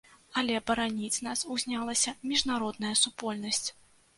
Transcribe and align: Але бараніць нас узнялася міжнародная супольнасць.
Але 0.39 0.55
бараніць 0.69 1.23
нас 1.27 1.43
узнялася 1.55 2.15
міжнародная 2.33 2.95
супольнасць. 3.05 3.67